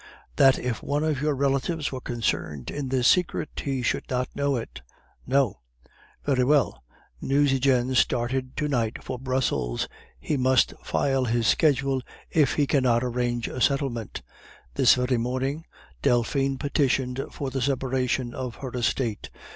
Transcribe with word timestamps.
"'That 0.37 0.57
if 0.57 0.81
one 0.81 1.03
of 1.03 1.21
your 1.21 1.35
relatives 1.35 1.91
were 1.91 2.01
concerned 2.01 2.71
in 2.71 2.89
this 2.89 3.07
secret, 3.07 3.49
he 3.63 3.83
should 3.83 4.09
not 4.09 4.35
know 4.35 4.55
it.' 4.55 4.81
"'No.' 5.27 5.59
"'Very 6.25 6.43
well. 6.43 6.83
Nucingen 7.21 7.93
started 7.93 8.57
to 8.57 8.67
night 8.67 9.03
for 9.03 9.19
Brussels. 9.19 9.87
He 10.19 10.37
must 10.37 10.73
file 10.83 11.25
his 11.25 11.45
schedule 11.45 12.01
if 12.31 12.55
he 12.55 12.65
cannot 12.65 13.03
arrange 13.03 13.47
a 13.47 13.61
settlement. 13.61 14.23
This 14.73 14.95
very 14.95 15.17
morning 15.17 15.65
Delphine 16.01 16.57
petitioned 16.57 17.23
for 17.31 17.51
the 17.51 17.61
separation 17.61 18.33
of 18.33 18.55
her 18.55 18.71
estate. 18.73 19.29